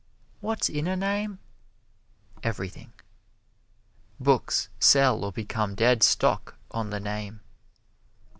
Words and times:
What's 0.39 0.67
in 0.67 0.87
a 0.87 0.95
name? 0.95 1.37
Everything. 2.41 2.91
Books 4.19 4.67
sell 4.79 5.23
or 5.23 5.31
become 5.31 5.75
dead 5.75 6.01
stock 6.01 6.55
on 6.71 6.89
the 6.89 6.99
name. 6.99 7.41